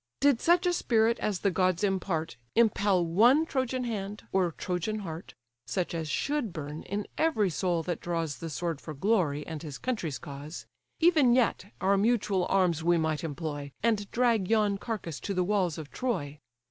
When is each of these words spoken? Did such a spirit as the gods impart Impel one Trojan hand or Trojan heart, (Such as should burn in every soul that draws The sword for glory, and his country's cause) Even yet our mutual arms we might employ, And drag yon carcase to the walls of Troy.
Did 0.19 0.41
such 0.41 0.65
a 0.65 0.73
spirit 0.73 1.19
as 1.19 1.41
the 1.41 1.51
gods 1.51 1.83
impart 1.83 2.35
Impel 2.55 3.05
one 3.05 3.45
Trojan 3.45 3.83
hand 3.83 4.23
or 4.31 4.51
Trojan 4.51 5.01
heart, 5.01 5.35
(Such 5.67 5.93
as 5.93 6.09
should 6.09 6.51
burn 6.51 6.81
in 6.81 7.05
every 7.19 7.51
soul 7.51 7.83
that 7.83 7.99
draws 8.01 8.37
The 8.39 8.49
sword 8.49 8.81
for 8.81 8.95
glory, 8.95 9.45
and 9.45 9.61
his 9.61 9.77
country's 9.77 10.17
cause) 10.17 10.65
Even 10.99 11.33
yet 11.35 11.65
our 11.79 11.97
mutual 11.97 12.47
arms 12.49 12.83
we 12.83 12.97
might 12.97 13.23
employ, 13.23 13.71
And 13.83 14.09
drag 14.09 14.49
yon 14.49 14.79
carcase 14.79 15.19
to 15.19 15.35
the 15.35 15.43
walls 15.43 15.77
of 15.77 15.91
Troy. 15.91 16.39